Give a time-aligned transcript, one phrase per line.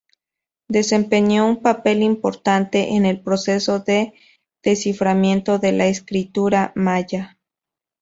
[0.67, 4.15] Desempeñó un papel importante en el proceso de
[4.63, 7.37] desciframiento de la escritura maya.